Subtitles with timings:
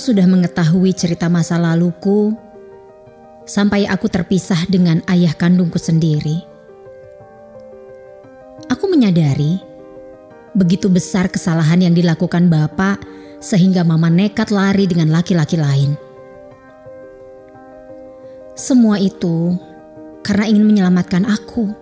[0.00, 2.32] Sudah mengetahui cerita masa laluku
[3.44, 6.40] sampai aku terpisah dengan ayah kandungku sendiri.
[8.72, 9.60] Aku menyadari
[10.56, 12.96] begitu besar kesalahan yang dilakukan bapak
[13.44, 15.92] sehingga mama nekat lari dengan laki-laki lain.
[18.56, 19.52] Semua itu
[20.24, 21.76] karena ingin menyelamatkan aku.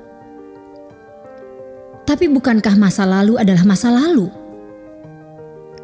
[2.03, 4.38] Tapi bukankah masa lalu adalah masa lalu?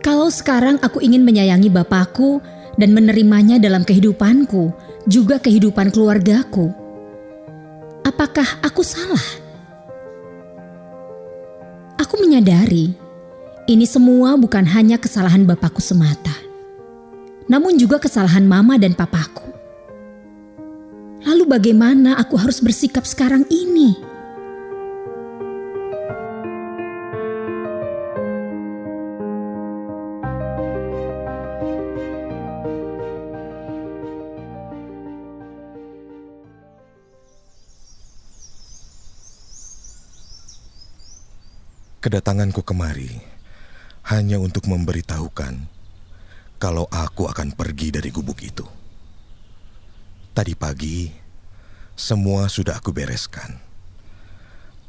[0.04, 2.44] Kalau sekarang aku ingin menyayangi bapakku
[2.76, 4.68] dan menerimanya dalam kehidupanku,
[5.08, 6.68] juga kehidupan keluargaku,
[8.04, 9.24] apakah aku salah?
[11.96, 12.92] Aku menyadari
[13.64, 16.36] ini semua bukan hanya kesalahan bapakku semata,
[17.48, 19.56] namun juga kesalahan mama dan papaku.
[21.24, 23.96] Lalu bagaimana aku harus bersikap sekarang ini?
[42.04, 43.16] Kedatanganku kemari
[44.12, 45.56] hanya untuk memberitahukan
[46.60, 48.68] kalau aku akan pergi dari gubuk itu.
[50.36, 51.08] Tadi pagi,
[51.96, 53.56] semua sudah aku bereskan.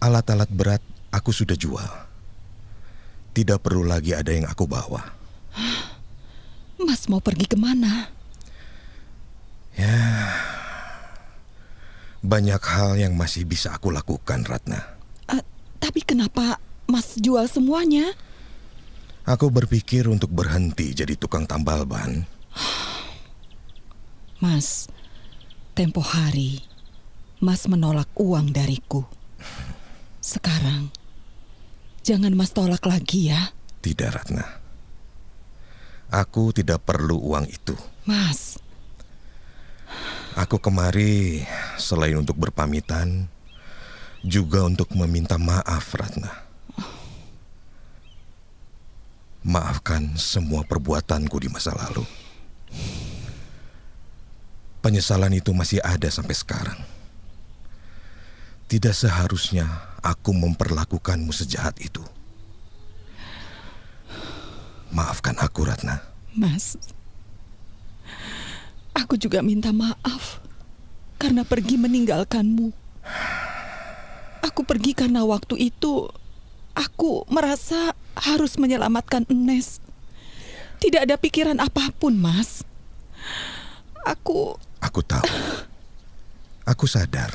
[0.03, 1.87] Alat-alat berat aku sudah jual.
[3.31, 5.15] Tidak perlu lagi ada yang aku bawa.
[6.83, 8.11] Mas mau pergi ke mana?
[9.79, 10.35] Ya,
[12.19, 14.99] banyak hal yang masih bisa aku lakukan, Ratna.
[15.31, 15.39] Uh,
[15.79, 18.13] tapi kenapa Mas jual semuanya?
[19.25, 22.29] Aku berpikir untuk berhenti jadi tukang tambal ban.
[24.43, 24.85] Mas,
[25.73, 26.61] tempo hari
[27.41, 29.01] Mas menolak uang dariku.
[30.21, 30.93] Sekarang,
[32.05, 33.49] jangan Mas tolak lagi ya.
[33.81, 34.45] Tidak, Ratna.
[36.13, 37.73] Aku tidak perlu uang itu.
[38.05, 38.61] Mas.
[40.45, 41.41] Aku kemari
[41.81, 43.25] selain untuk berpamitan,
[44.21, 46.44] juga untuk meminta maaf, Ratna.
[49.45, 52.01] Maafkan semua perbuatanku di masa lalu.
[54.81, 56.79] Penyesalan itu masih ada sampai sekarang.
[58.65, 59.69] Tidak seharusnya
[60.01, 62.01] aku memperlakukanmu sejahat itu.
[64.89, 66.01] Maafkan aku, Ratna.
[66.33, 66.77] Mas,
[68.97, 70.41] aku juga minta maaf
[71.21, 72.73] karena pergi meninggalkanmu.
[74.41, 76.09] Aku pergi karena waktu itu
[76.75, 79.79] aku merasa harus menyelamatkan Enes.
[80.83, 82.61] Tidak ada pikiran apa pun, Mas.
[84.05, 84.59] Aku...
[84.83, 85.25] Aku tahu.
[86.67, 87.31] Aku sadar.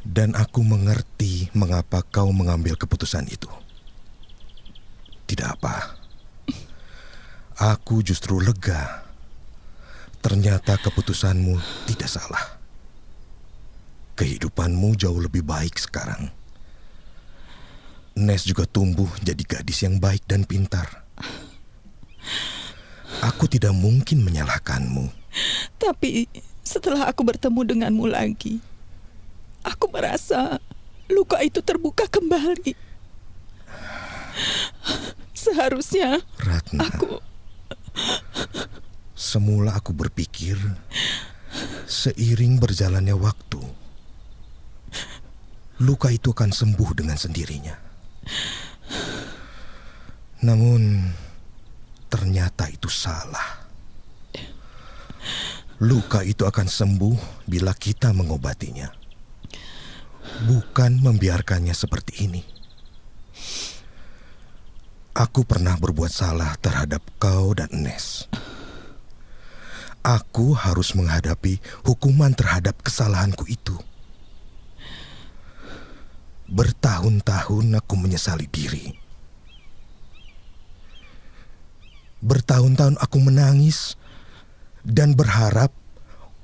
[0.00, 3.50] Dan aku mengerti mengapa kau mengambil keputusan itu.
[5.28, 6.00] Tidak apa.
[7.60, 9.04] Aku justru lega.
[10.24, 12.56] Ternyata keputusanmu tidak salah.
[14.16, 16.39] Kehidupanmu jauh lebih baik sekarang.
[18.20, 21.08] Nes juga tumbuh jadi gadis yang baik dan pintar.
[23.24, 25.08] Aku tidak mungkin menyalahkanmu.
[25.80, 26.28] Tapi
[26.60, 28.60] setelah aku bertemu denganmu lagi,
[29.64, 30.60] aku merasa
[31.08, 32.76] luka itu terbuka kembali.
[35.32, 37.24] Seharusnya Ratna, aku
[39.16, 40.60] semula aku berpikir
[41.88, 43.64] seiring berjalannya waktu,
[45.80, 47.89] luka itu akan sembuh dengan sendirinya.
[50.40, 51.12] Namun
[52.08, 53.60] ternyata itu salah.
[55.80, 58.88] Luka itu akan sembuh bila kita mengobatinya.
[60.44, 62.42] Bukan membiarkannya seperti ini.
[65.16, 68.24] Aku pernah berbuat salah terhadap kau dan Nes.
[70.00, 73.76] Aku harus menghadapi hukuman terhadap kesalahanku itu.
[76.48, 79.09] Bertahun-tahun aku menyesali diri.
[82.20, 83.96] Bertahun-tahun aku menangis
[84.84, 85.72] dan berharap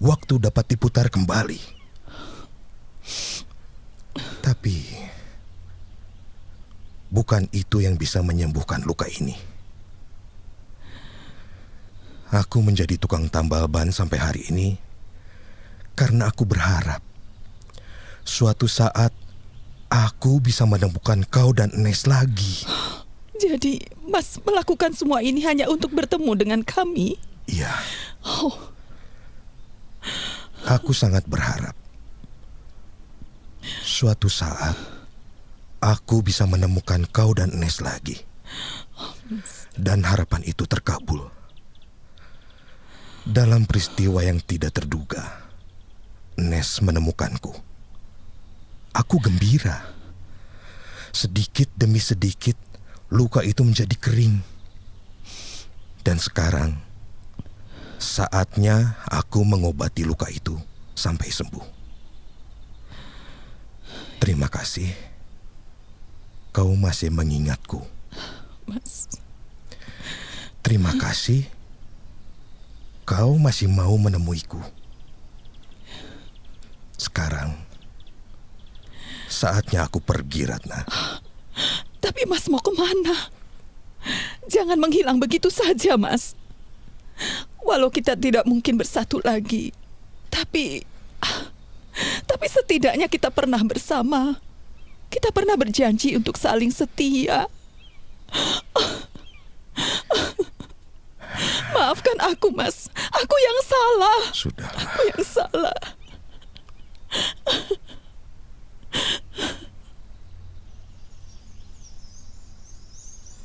[0.00, 1.60] waktu dapat diputar kembali.
[4.40, 4.76] Tapi
[7.12, 9.36] bukan itu yang bisa menyembuhkan luka ini.
[12.34, 14.74] Aku menjadi tukang tambal ban sampai hari ini
[15.94, 16.98] karena aku berharap
[18.26, 19.14] suatu saat
[19.86, 22.66] Aku bisa menemukan kau dan Nes lagi.
[23.36, 27.20] Jadi, Mas melakukan semua ini hanya untuk bertemu dengan kami?
[27.46, 27.72] Iya.
[28.24, 28.56] Oh.
[30.66, 31.76] Aku sangat berharap
[33.82, 34.74] suatu saat
[35.82, 38.18] aku bisa menemukan kau dan Nes lagi.
[39.76, 41.28] Dan harapan itu terkabul.
[43.26, 45.50] Dalam peristiwa yang tidak terduga,
[46.38, 47.52] Nes menemukanku.
[48.94, 49.92] Aku gembira.
[51.10, 52.56] Sedikit demi sedikit,
[53.10, 54.42] luka itu menjadi kering.
[56.02, 56.78] Dan sekarang,
[57.98, 60.54] saatnya aku mengobati luka itu
[60.94, 61.66] sampai sembuh.
[64.22, 64.90] Terima kasih.
[66.54, 67.84] Kau masih mengingatku.
[68.64, 69.10] Mas.
[70.64, 71.46] Terima kasih.
[73.06, 74.58] Kau masih mau menemuiku.
[76.96, 77.54] Sekarang,
[79.30, 80.82] saatnya aku pergi, Ratna.
[82.06, 83.34] Tapi Mas mau ke mana?
[84.46, 86.38] Jangan menghilang begitu saja, Mas.
[87.66, 89.74] Walau kita tidak mungkin bersatu lagi,
[90.30, 90.86] tapi
[92.30, 94.38] tapi setidaknya kita pernah bersama.
[95.10, 97.50] Kita pernah berjanji untuk saling setia.
[101.74, 102.86] Maafkan aku, Mas.
[103.10, 104.20] Aku yang salah.
[104.30, 104.70] Sudah.
[104.76, 105.80] Aku yang salah.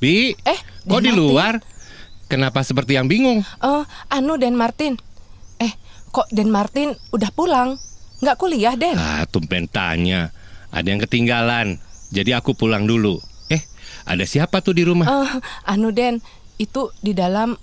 [0.02, 1.14] Bi, Eh, kok di Martin?
[1.14, 1.54] luar?
[2.26, 3.46] Kenapa seperti yang bingung?
[3.62, 4.98] Oh, anu Den Martin.
[5.62, 5.70] Eh,
[6.10, 7.78] kok Den Martin udah pulang?
[8.18, 8.98] Nggak kuliah, Den?
[8.98, 10.34] Ah, tumben tanya.
[10.74, 11.78] Ada yang ketinggalan.
[12.10, 13.22] Jadi aku pulang dulu.
[13.48, 13.62] Eh,
[14.04, 15.06] ada siapa tuh di rumah?
[15.06, 15.30] Eh,
[15.68, 16.18] anu Den,
[16.58, 17.54] itu di dalam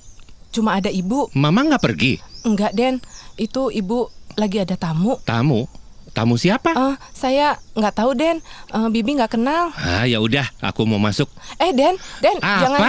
[0.49, 1.27] cuma ada ibu.
[1.35, 2.23] Mama nggak pergi?
[2.47, 3.03] Enggak, Den.
[3.35, 5.19] Itu ibu lagi ada tamu.
[5.27, 5.67] Tamu?
[6.19, 6.75] Tamu siapa?
[6.75, 8.43] Eh, saya nggak tahu, Den.
[8.75, 9.71] Eh, Bibi nggak kenal.
[9.79, 11.31] Ah, ya udah, aku mau masuk.
[11.63, 12.59] Eh, Den, Den, Apa?
[12.67, 12.81] jangan.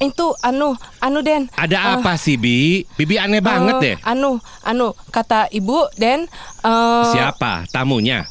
[0.00, 1.52] Itu anu, anu Den.
[1.52, 2.88] Ada Eh, apa sih, Bi?
[2.96, 3.96] Bibi aneh banget eh, deh.
[4.08, 6.24] Anu, anu kata ibu, Den.
[6.64, 7.68] eh, Siapa?
[7.68, 8.24] Tamunya?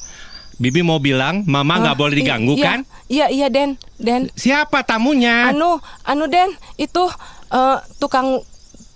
[0.57, 2.79] Bibi mau bilang Mama nggak eh, boleh diganggu iya, kan?
[3.05, 4.33] Iya, iya, Den, Den.
[4.33, 5.53] Siapa tamunya?
[5.53, 6.49] Anu, anu Den,
[6.81, 7.05] itu
[7.53, 8.41] eh, tukang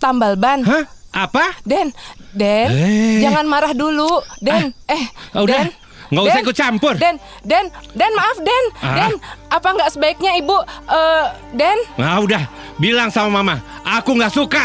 [0.01, 0.65] tambal ban.
[0.65, 0.89] Hah?
[1.19, 1.51] Apa?
[1.61, 1.91] Den,
[2.31, 3.19] Den, Eh.
[3.19, 4.07] jangan marah dulu,
[4.39, 4.71] Den.
[4.85, 5.65] eh, Ah, udah.
[5.65, 5.69] Den,
[6.09, 6.93] Nggak usah ikut campur.
[6.95, 8.95] Den, Den, Den, maaf, Den, Ah.
[8.97, 9.13] Den.
[9.47, 10.57] Apa nggak sebaiknya ibu,
[10.87, 11.77] eh, Den?
[11.95, 12.43] Nah, udah.
[12.75, 14.63] Bilang sama Mama, aku nggak suka.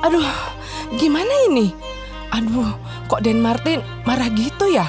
[0.00, 0.24] Aduh,
[0.94, 1.70] gimana ini?
[2.28, 2.74] Aduh,
[3.06, 4.86] kok Den Martin marah gitu ya?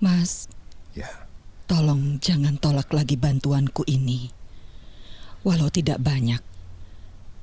[0.00, 0.50] Mas,
[0.96, 1.08] Ya,
[1.68, 4.32] tolong jangan tolak lagi bantuanku ini.
[5.44, 6.40] Walau tidak banyak,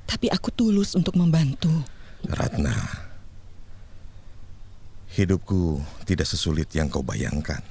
[0.09, 1.69] tapi aku tulus untuk membantu.
[2.25, 2.73] Ratna.
[5.13, 5.77] Hidupku
[6.09, 7.61] tidak sesulit yang kau bayangkan.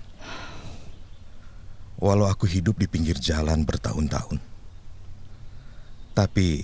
[1.99, 4.39] Walau aku hidup di pinggir jalan bertahun-tahun.
[6.15, 6.63] Tapi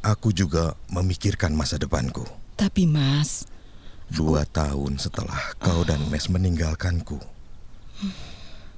[0.00, 2.24] aku juga memikirkan masa depanku.
[2.56, 3.44] Tapi Mas,
[4.06, 7.18] Dua tahun setelah kau dan Nes meninggalkanku,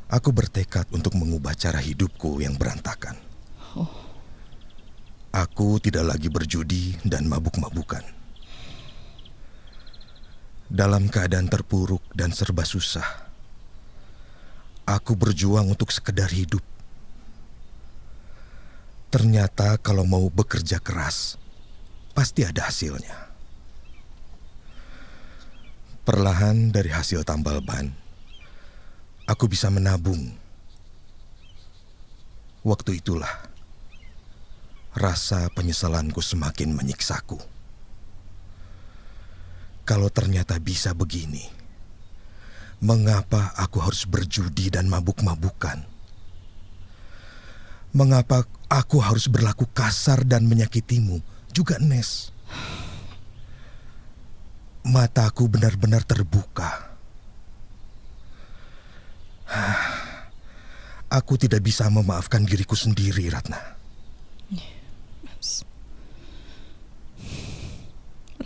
[0.09, 3.17] aku bertekad untuk mengubah cara hidupku yang berantakan.
[5.29, 8.03] Aku tidak lagi berjudi dan mabuk-mabukan.
[10.69, 13.29] Dalam keadaan terpuruk dan serba susah,
[14.89, 16.65] aku berjuang untuk sekedar hidup.
[19.09, 21.41] Ternyata kalau mau bekerja keras,
[22.13, 23.33] pasti ada hasilnya.
[26.05, 27.93] Perlahan dari hasil tambal ban,
[29.29, 30.33] aku bisa menabung.
[32.65, 33.31] Waktu itulah
[34.97, 37.37] rasa penyesalanku semakin menyiksaku.
[39.85, 41.45] Kalau ternyata bisa begini,
[42.81, 45.85] mengapa aku harus berjudi dan mabuk-mabukan?
[47.97, 51.25] Mengapa aku harus berlaku kasar dan menyakitimu,
[51.57, 52.33] juga Nes?
[54.85, 56.88] Mataku benar-benar terbuka.
[61.09, 63.79] Aku tidak bisa memaafkan diriku sendiri, Ratna.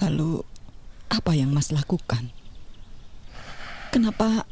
[0.03, 0.43] lalu
[1.07, 2.35] apa yang Mas lakukan?
[3.95, 4.43] Kenapa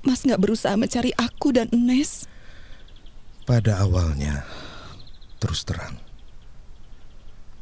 [0.00, 2.24] Mas nggak berusaha mencari aku dan Nes?
[3.44, 4.40] Pada awalnya,
[5.36, 6.00] terus terang,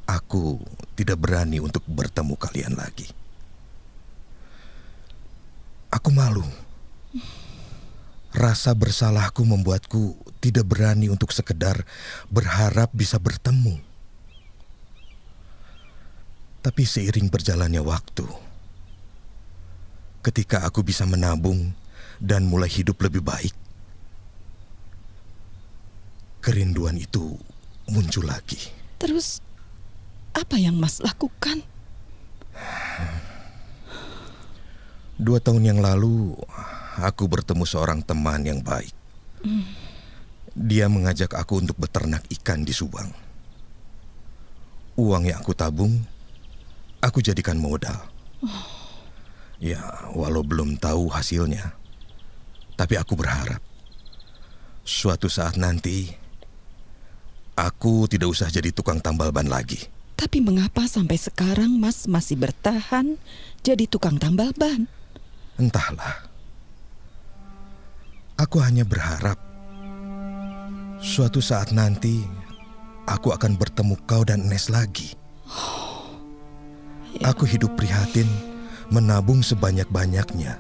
[0.07, 0.63] aku
[0.95, 3.11] tidak berani untuk bertemu kalian lagi.
[5.91, 6.47] Aku malu.
[8.33, 11.85] Rasa bersalahku membuatku tidak berani untuk sekedar
[12.33, 13.77] berharap bisa bertemu.
[16.65, 18.25] Tapi seiring berjalannya waktu,
[20.25, 21.75] ketika aku bisa menabung
[22.23, 23.53] dan mulai hidup lebih baik,
[26.41, 27.37] kerinduan itu
[27.91, 28.71] muncul lagi.
[28.97, 29.43] Terus
[30.33, 31.61] apa yang Mas lakukan?
[35.19, 36.35] Dua tahun yang lalu,
[36.99, 38.93] aku bertemu seorang teman yang baik.
[40.53, 43.09] Dia mengajak aku untuk beternak ikan di Subang.
[45.01, 46.05] Uang yang aku tabung,
[47.01, 47.97] aku jadikan modal.
[49.63, 49.81] Ya,
[50.13, 51.73] walau belum tahu hasilnya,
[52.75, 53.63] tapi aku berharap
[54.83, 56.11] suatu saat nanti
[57.55, 59.79] aku tidak usah jadi tukang tambal ban lagi.
[60.19, 63.19] Tapi mengapa sampai sekarang Mas masih bertahan
[63.63, 64.87] jadi tukang tambal ban?
[65.59, 66.32] Entahlah.
[68.43, 69.39] Aku hanya berharap
[70.99, 72.27] suatu saat nanti
[73.07, 75.15] aku akan bertemu kau dan Nes lagi.
[77.23, 78.27] Aku hidup prihatin
[78.91, 80.59] menabung sebanyak-banyaknya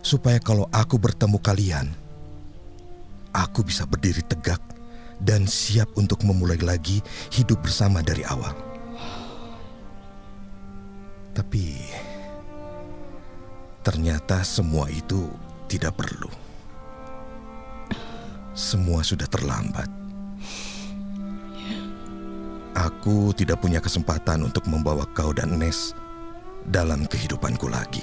[0.00, 1.92] supaya kalau aku bertemu kalian,
[3.36, 4.64] aku bisa berdiri tegak
[5.20, 7.04] dan siap untuk memulai lagi
[7.36, 8.56] hidup bersama dari awal.
[11.36, 11.84] Tapi
[13.84, 15.28] ternyata semua itu
[15.68, 16.43] tidak perlu.
[18.54, 19.90] Semua sudah terlambat.
[22.74, 25.94] Aku tidak punya kesempatan untuk membawa kau dan Nes
[26.70, 28.02] dalam kehidupanku lagi.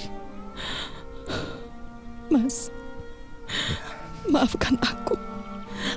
[2.28, 2.68] Mas,
[4.28, 5.16] maafkan aku.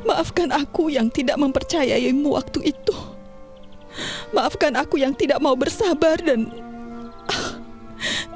[0.08, 2.96] Maafkan aku yang tidak mempercayaimu waktu itu.
[4.36, 6.52] Maafkan aku yang tidak mau bersabar dan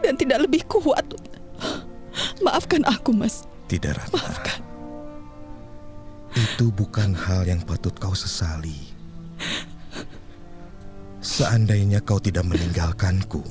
[0.04, 1.04] dan tidak lebih kuat.
[2.40, 3.44] Maafkan aku, Mas.
[3.68, 4.16] Tidak, Ratna.
[4.16, 4.69] Maafkan.
[6.40, 8.96] Itu bukan hal yang patut kau sesali.
[11.20, 13.44] Seandainya kau tidak meninggalkanku,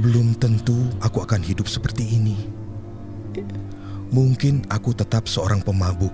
[0.00, 2.36] belum tentu aku akan hidup seperti ini.
[4.08, 6.12] Mungkin aku tetap seorang pemabuk,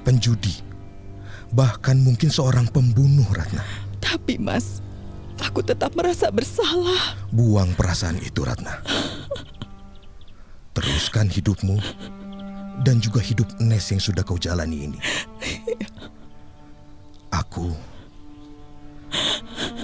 [0.00, 0.64] penjudi,
[1.52, 3.60] bahkan mungkin seorang pembunuh, Ratna.
[4.00, 4.80] Tapi, Mas,
[5.44, 7.20] aku tetap merasa bersalah.
[7.28, 8.80] Buang perasaan itu, Ratna.
[10.72, 11.76] Teruskan hidupmu
[12.80, 14.98] dan juga hidup Nes yang sudah kau jalani ini.
[17.28, 17.68] Aku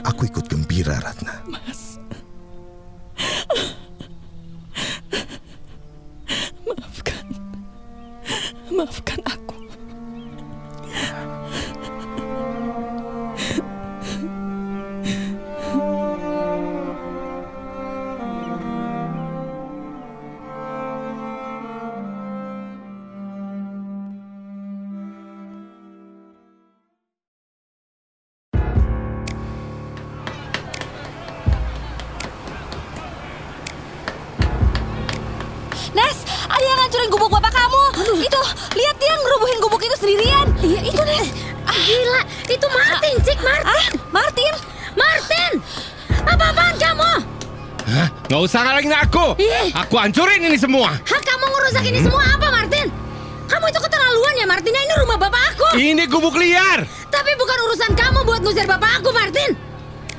[0.08, 1.44] Aku ikut gembira, Ratna.
[41.68, 43.68] Gila, itu Martin, Cik Martin.
[43.68, 44.54] Ah, Martin.
[44.98, 45.52] Martin!
[46.26, 47.12] Apa-apaan kamu?
[47.88, 48.08] Hah?
[48.28, 49.26] Nggak usah ngalangin aku.
[49.40, 49.72] Ih.
[49.72, 50.92] Aku hancurin ini semua.
[51.06, 52.86] Hak kamu ngerusak ini semua apa, Martin?
[53.48, 54.72] Kamu itu keterlaluan ya, Martin.
[54.76, 55.66] Ini rumah bapak aku.
[55.80, 56.84] Ini gubuk liar.
[57.08, 59.56] Tapi bukan urusan kamu buat ngusir bapak aku, Martin.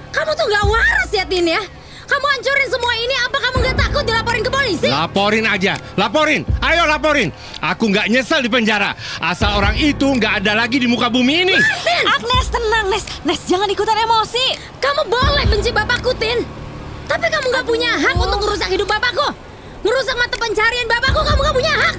[0.10, 1.62] Kamu tuh gak waras ya, Tin ya.
[2.10, 4.90] Kamu hancurin semua ini, apa kamu gak takut dilaporin ke polisi?
[4.90, 6.42] Laporin aja, laporin.
[6.66, 7.30] Ayo laporin.
[7.62, 8.98] Aku nggak nyesel di penjara.
[9.22, 11.56] Asal orang itu nggak ada lagi di muka bumi ini.
[12.18, 13.06] Agnes, tenang Nes.
[13.22, 14.58] Nes, jangan ikutan emosi.
[14.82, 16.42] Kamu boleh benci bapakku, Tin.
[17.06, 19.30] Tapi kamu gak punya hak untuk merusak hidup bapakku.
[19.86, 21.96] Merusak mata pencarian bapakku, kamu gak punya hak.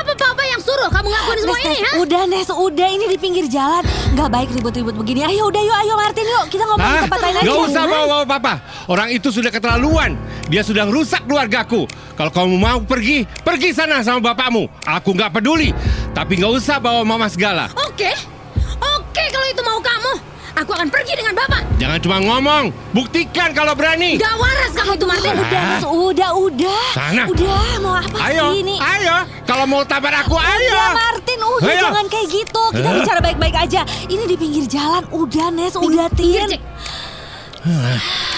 [0.00, 1.90] Apa papa yang suruh kamu ngakuin semua Nes, ini, Nes, ha?
[2.00, 3.84] udah Nes, udah ini di pinggir jalan.
[4.16, 5.28] Gak baik ribut-ribut begini.
[5.28, 6.44] Ayo, udah yuk, ayo Martin yuk.
[6.48, 7.04] Kita ngomong di Hah?
[7.04, 7.44] tempat lain aja.
[7.44, 8.54] Nggak usah bawa-bawa papa.
[8.88, 10.16] Orang itu sudah keterlaluan.
[10.48, 11.84] Dia sudah merusak keluargaku.
[12.16, 14.72] Kalau kamu mau pergi, pergi sana sama bapakmu.
[14.88, 15.68] Aku nggak peduli.
[16.16, 17.68] Tapi nggak usah bawa mama segala.
[17.84, 18.08] Oke,
[18.80, 19.49] oke kalau itu mau kamu.
[20.52, 21.62] Aku akan pergi dengan bapak.
[21.78, 24.18] Jangan cuma ngomong, buktikan kalau berani.
[24.18, 25.32] Gak waras kamu itu, Martin.
[25.32, 26.84] Udah, udah, udah.
[26.92, 27.22] Sana.
[27.26, 28.76] Udah, mau apa Ayo, sih ini?
[28.76, 29.16] ayo.
[29.44, 30.68] Kalau mau tabar aku, ayo.
[30.68, 31.82] Udah Martin, udah Ayo.
[31.86, 32.62] jangan kayak gitu.
[32.72, 33.80] Kita bicara baik-baik aja.
[34.04, 35.06] Ini di pinggir jalan.
[35.08, 36.58] Udah Nes, udah Pinggir, Tin.
[36.58, 36.62] Cik.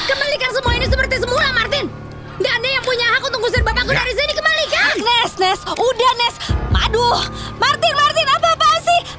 [0.04, 1.86] Kembalikan semua ini seperti semula, Martin.
[2.38, 3.98] Gak ada yang punya hak untuk ngusir bapakku Ya.
[3.98, 4.32] dari sini.
[4.32, 4.86] Kembalikan.
[4.98, 6.34] Nes, Nes, udah Nes.
[6.82, 7.18] Aduh,
[7.56, 7.81] Martin,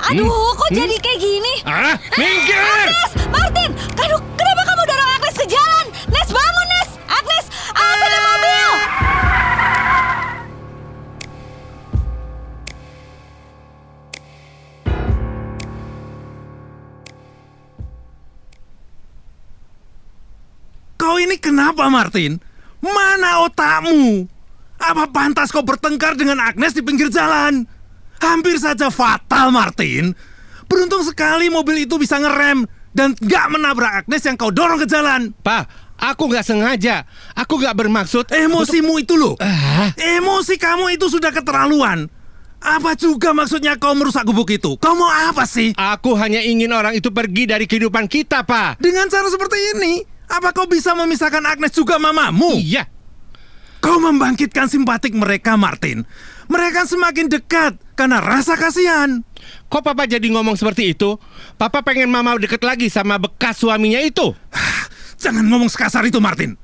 [0.04, 0.58] Aduh, Hmm?
[0.58, 0.78] kok Hmm?
[0.78, 1.54] jadi kayak gini?
[1.64, 2.60] Ah, minggir.
[2.60, 5.86] Agnes, Martin, aduh, kenapa kamu dorong Agnes ke jalan?
[6.12, 8.70] Nes, bangun Nes, Agnes, awas ada mobil.
[20.96, 22.40] Kau ini kenapa Martin?
[22.80, 24.28] Mana otakmu?
[24.80, 27.64] Apa pantas kau bertengkar dengan Agnes di pinggir jalan?
[28.24, 30.16] Hampir saja fatal Martin.
[30.72, 32.64] Beruntung sekali mobil itu bisa ngerem
[32.96, 35.36] dan gak menabrak Agnes yang kau dorong ke jalan.
[35.44, 37.08] Pak, Aku nggak sengaja.
[37.32, 38.28] Aku nggak bermaksud.
[38.34, 39.40] Emosimu itu loh.
[39.40, 39.94] Ah.
[39.96, 42.12] Emosi kamu itu sudah keterlaluan.
[42.64, 44.80] Apa juga maksudnya kau merusak gubuk itu?
[44.80, 45.76] Kau mau apa sih?
[45.76, 48.80] Aku hanya ingin orang itu pergi dari kehidupan kita, Pak.
[48.80, 50.00] Dengan cara seperti ini,
[50.32, 52.56] apa kau bisa memisahkan Agnes juga mamamu?
[52.56, 52.88] Iya.
[53.84, 56.08] Kau membangkitkan simpatik mereka, Martin.
[56.48, 59.22] Mereka semakin dekat karena rasa kasihan.
[59.70, 61.18] Kok Papa jadi ngomong seperti itu?
[61.58, 64.34] Papa pengen Mama deket lagi sama bekas suaminya itu.
[65.22, 66.58] Jangan ngomong sekasar itu, Martin.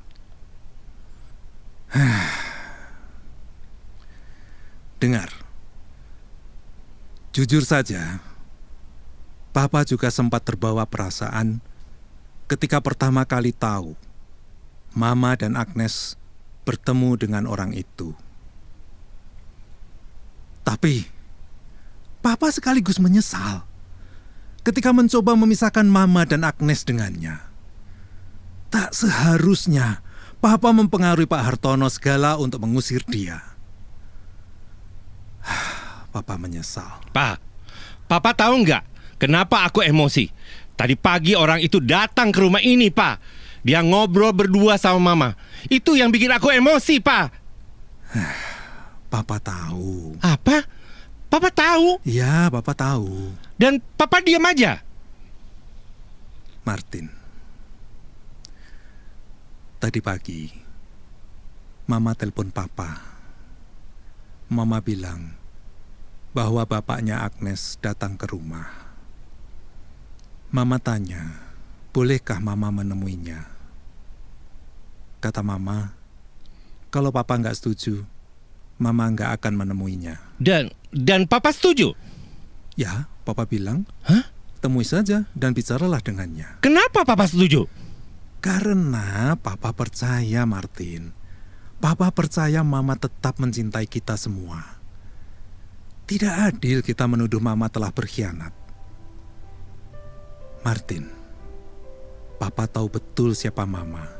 [5.00, 5.32] Dengar.
[7.32, 8.20] Jujur saja,
[9.56, 11.62] Papa juga sempat terbawa perasaan
[12.50, 13.94] ketika pertama kali tahu
[14.92, 16.18] Mama dan Agnes
[16.66, 18.18] bertemu dengan orang itu.
[20.66, 21.19] Tapi,
[22.20, 23.64] Papa sekaligus menyesal
[24.68, 27.40] ketika mencoba memisahkan Mama dan Agnes dengannya.
[28.70, 30.04] Tak seharusnya
[30.40, 33.42] Papa mempengaruhi Pak Hartono segala untuk mengusir dia.
[36.14, 37.02] Papa menyesal.
[37.12, 37.40] Pak,
[38.08, 38.84] Papa tahu nggak
[39.20, 40.32] kenapa aku emosi?
[40.80, 43.20] Tadi pagi orang itu datang ke rumah ini, Pak.
[43.68, 45.36] Dia ngobrol berdua sama Mama.
[45.68, 47.28] Itu yang bikin aku emosi, Pak.
[49.12, 50.16] Papa tahu.
[50.24, 50.79] Apa?
[51.30, 53.34] Papa tahu Ya, Papa tahu.
[53.62, 54.82] dan Papa diam aja.
[56.66, 57.10] Martin.
[59.80, 60.52] Tadi pagi,
[61.88, 63.00] Mama telepon Papa.
[64.50, 65.38] Mama bilang
[66.34, 68.70] bahwa bapaknya Agnes datang ke rumah.
[70.50, 71.38] Mama tanya,
[71.94, 73.46] bolehkah Mama menemuinya?
[75.22, 75.94] Kata Mama,
[76.90, 78.04] kalau Papa nggak setuju,
[78.80, 80.18] Mama nggak akan menemuinya.
[80.40, 81.94] Dan dan Papa setuju.
[82.80, 84.32] Ya, Papa bilang, Hah?
[84.64, 86.64] temui saja dan bicaralah dengannya.
[86.64, 87.68] Kenapa Papa setuju?
[88.40, 91.12] Karena Papa percaya, Martin.
[91.80, 94.80] Papa percaya Mama tetap mencintai kita semua.
[96.08, 98.56] Tidak adil kita menuduh Mama telah berkhianat.
[100.64, 101.08] Martin,
[102.40, 104.19] Papa tahu betul siapa Mama.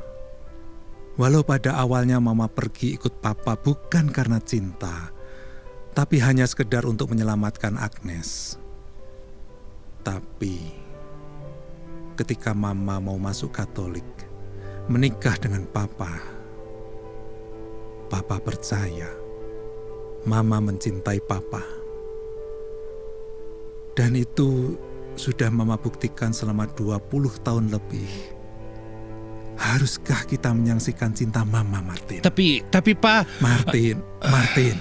[1.20, 5.12] Walau pada awalnya Mama pergi ikut Papa bukan karena cinta,
[5.92, 8.56] tapi hanya sekedar untuk menyelamatkan Agnes.
[10.00, 10.72] Tapi
[12.16, 14.08] ketika Mama mau masuk Katolik,
[14.88, 16.24] menikah dengan Papa,
[18.08, 19.12] Papa percaya
[20.24, 21.60] Mama mencintai Papa.
[23.92, 24.72] Dan itu
[25.20, 28.39] sudah Mama buktikan selama 20 tahun lebih.
[29.60, 32.24] Haruskah kita menyaksikan cinta Mama, Martin?
[32.24, 34.76] Tapi tapi Pak, Martin, Martin,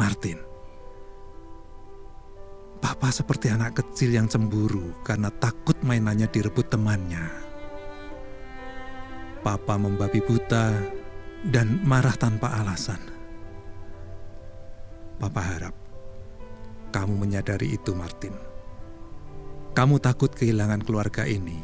[0.00, 0.38] Martin.
[2.80, 7.20] Papa seperti anak kecil yang cemburu karena takut mainannya direbut temannya.
[9.44, 10.72] Papa membabi buta
[11.52, 13.02] dan marah tanpa alasan.
[15.20, 15.74] Papa harap
[16.94, 18.32] kamu menyadari itu, Martin.
[19.76, 21.60] Kamu takut kehilangan keluarga ini,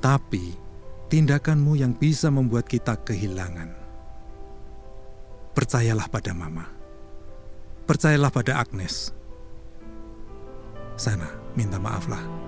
[0.00, 0.67] tapi
[1.08, 3.72] tindakanmu yang bisa membuat kita kehilangan.
[5.56, 6.68] Percayalah pada Mama.
[7.88, 9.10] Percayalah pada Agnes.
[10.94, 12.47] Sana, minta maaflah.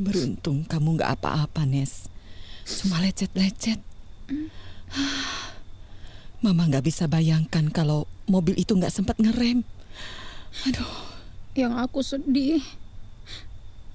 [0.00, 2.08] Beruntung kamu nggak apa-apa, Nes.
[2.64, 3.80] Cuma lecet-lecet.
[6.42, 9.62] Mama nggak bisa bayangkan kalau mobil itu nggak sempat ngerem.
[10.68, 11.12] Aduh,
[11.52, 12.64] Yang aku sedih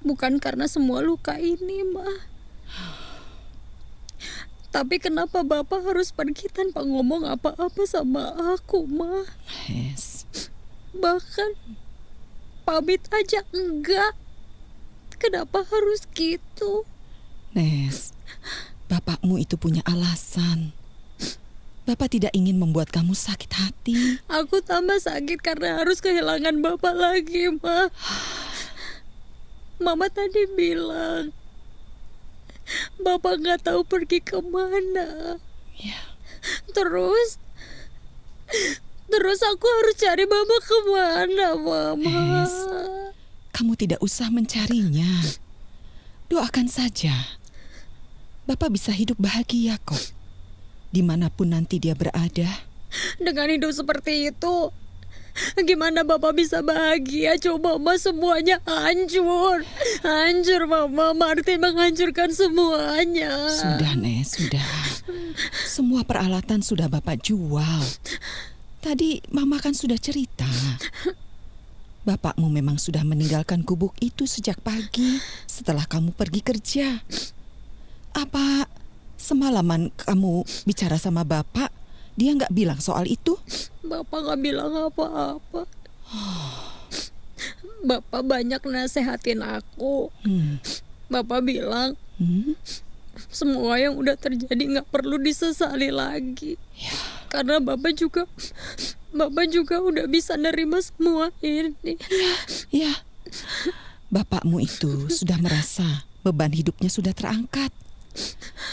[0.05, 2.05] bukan karena semua luka ini, Ma.
[4.69, 9.25] Tapi kenapa Bapak harus pergi tanpa ngomong apa-apa sama aku, Ma?
[9.65, 10.29] Nes.
[10.93, 11.57] Bahkan
[12.61, 14.13] pamit aja enggak.
[15.17, 16.85] Kenapa harus gitu?
[17.57, 18.13] Nes,
[18.85, 20.77] bapakmu itu punya alasan.
[21.87, 24.19] Bapak tidak ingin membuat kamu sakit hati.
[24.27, 27.87] Aku tambah sakit karena harus kehilangan Bapak lagi, Ma.
[29.79, 31.31] Mama tadi bilang
[32.99, 35.39] Bapak nggak tahu pergi ke mana.
[35.79, 36.01] Ya,
[36.75, 37.39] Terus
[39.07, 42.03] Terus aku harus cari Bapak ke mana, Mama?
[42.43, 42.55] Nes.
[43.57, 45.09] Kamu tidak usah mencarinya.
[46.29, 47.41] Doakan saja.
[48.45, 50.13] Bapak bisa hidup bahagia kok.
[50.93, 52.45] Di mana pun nanti dia berada.
[53.17, 54.69] Dengan hidup seperti itu
[55.69, 57.37] Gimana Bapak bisa bahagia?
[57.37, 59.61] Coba Mama semuanya hancur.
[60.01, 63.53] Hancur Mama, Martin menghancurkan semuanya.
[63.53, 64.65] Sudah, Nes, sudah.
[65.69, 67.85] Semua peralatan sudah Bapak jual.
[68.81, 70.47] Tadi Mama kan sudah cerita.
[72.07, 76.87] Bapakmu memang sudah meninggalkan gubuk itu sejak pagi setelah kamu pergi kerja.
[78.15, 78.63] Apa
[79.19, 81.67] semalaman kamu bicara sama Bapak,
[82.15, 83.35] dia nggak bilang soal itu?
[83.83, 85.67] Bapak nggak bilang apa-apa.
[87.91, 90.07] Bapak banyak nasehatin aku.
[90.23, 90.63] Hmm.
[91.11, 92.57] Bapak bilang Hmm?
[93.29, 96.57] semua yang udah terjadi nggak perlu disesali lagi.
[97.29, 98.25] Karena Bapak juga
[99.17, 101.97] Bapak juga udah bisa nerima semua ini.
[102.69, 103.01] Ya,
[104.13, 107.73] bapakmu itu sudah merasa beban hidupnya sudah terangkat.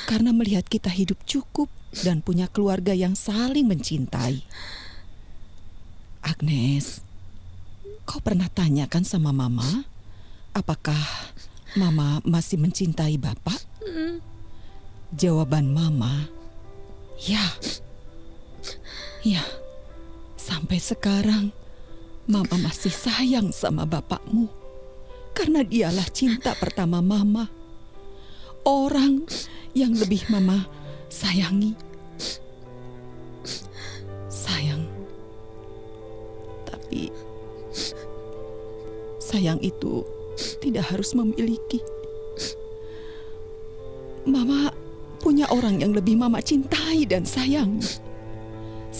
[0.04, 1.72] Karena melihat kita hidup cukup
[2.04, 4.44] dan punya keluarga yang saling mencintai.
[6.24, 7.00] Agnes,
[8.04, 9.84] kau pernah tanyakan sama Mama?
[10.52, 11.00] Apakah
[11.76, 13.64] Mama masih mencintai Bapak?
[15.12, 16.28] Jawaban Mama,
[17.20, 17.44] ya.
[19.24, 19.40] Ya,
[20.44, 21.48] sampai sekarang
[22.28, 24.48] Mama masih sayang sama bapakmu.
[25.36, 27.48] Karena dialah cinta pertama Mama.
[28.64, 29.28] Orang
[29.76, 30.64] yang lebih Mama
[31.12, 31.76] sayangi.
[34.28, 34.88] Sayang.
[36.64, 37.12] Tapi
[39.20, 40.04] sayang itu
[40.64, 41.84] tidak harus memiliki.
[44.24, 44.72] Mama
[45.20, 48.13] punya orang yang lebih Mama cintai dan sayangi.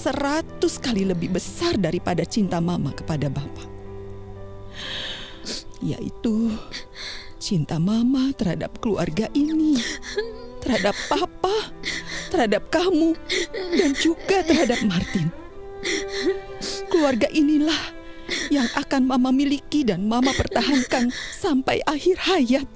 [0.05, 3.65] Seratus kali lebih besar daripada cinta Mama kepada Bapak.
[5.81, 6.53] Yaitu
[7.41, 9.81] cinta Mama terhadap keluarga ini,
[10.61, 11.73] terhadap Papa,
[12.29, 13.17] terhadap kamu,
[13.81, 15.33] dan juga terhadap Martin.
[16.93, 17.97] Keluarga inilah
[18.53, 22.69] yang akan Mama miliki dan Mama pertahankan sampai akhir hayat.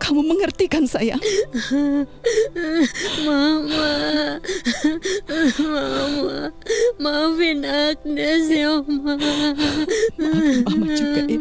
[0.00, 1.20] Kamu mengerti kan sayang?
[3.22, 4.40] Mama,
[5.60, 6.50] Mama,
[6.96, 9.54] maafin Agnes ya Mama.
[10.16, 11.40] Maafin Mama juga ya.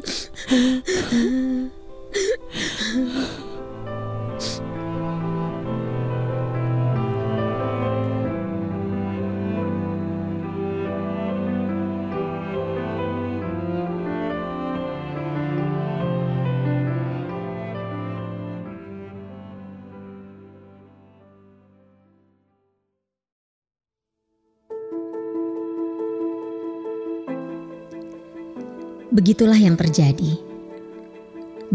[29.19, 30.39] Begitulah yang terjadi.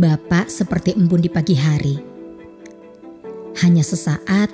[0.00, 2.00] Bapak seperti embun di pagi hari.
[3.60, 4.48] Hanya sesaat,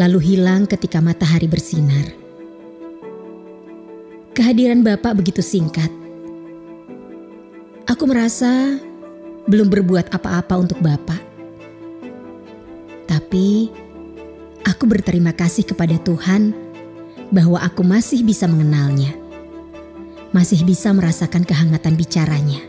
[0.00, 2.08] lalu hilang ketika matahari bersinar.
[4.32, 5.92] Kehadiran Bapak begitu singkat.
[7.84, 8.80] Aku merasa
[9.44, 11.20] belum berbuat apa-apa untuk Bapak.
[13.04, 13.68] Tapi
[14.64, 16.56] aku berterima kasih kepada Tuhan
[17.28, 19.27] bahwa aku masih bisa mengenalnya
[20.32, 22.60] masih bisa merasakan kehangatan bicaranya.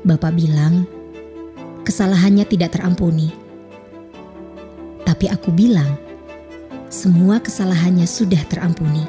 [0.00, 0.88] Bapak bilang,
[1.84, 3.28] kesalahannya tidak terampuni.
[5.04, 5.98] Tapi aku bilang,
[6.88, 9.04] semua kesalahannya sudah terampuni.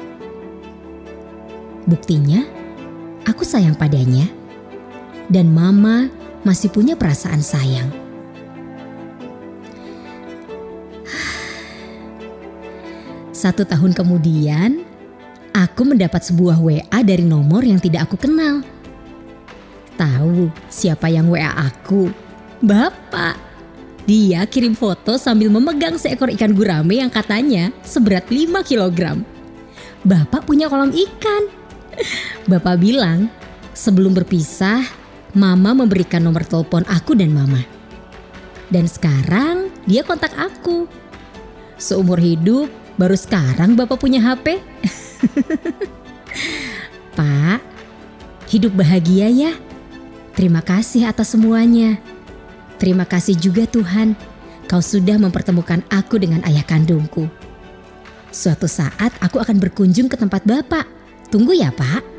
[1.88, 2.44] Buktinya,
[3.24, 4.28] aku sayang padanya,
[5.32, 6.12] dan Mama
[6.44, 7.88] masih punya perasaan sayang.
[13.32, 14.89] Satu tahun kemudian,
[15.54, 18.62] aku mendapat sebuah WA dari nomor yang tidak aku kenal.
[20.00, 22.08] Tahu siapa yang WA aku?
[22.64, 23.36] Bapak.
[24.08, 29.20] Dia kirim foto sambil memegang seekor ikan gurame yang katanya seberat 5 kg.
[30.02, 31.52] Bapak punya kolam ikan.
[32.50, 33.28] Bapak bilang,
[33.76, 34.82] sebelum berpisah,
[35.30, 37.62] Mama memberikan nomor telepon aku dan Mama.
[38.66, 40.90] Dan sekarang dia kontak aku.
[41.78, 42.66] Seumur hidup,
[42.98, 44.58] baru sekarang Bapak punya HP.
[47.18, 47.60] Pak,
[48.48, 49.52] hidup bahagia ya.
[50.34, 52.00] Terima kasih atas semuanya.
[52.80, 54.16] Terima kasih juga Tuhan,
[54.70, 57.26] Kau sudah mempertemukan aku dengan ayah kandungku.
[58.30, 60.86] Suatu saat aku akan berkunjung ke tempat Bapak.
[61.26, 62.09] Tunggu ya, Pak.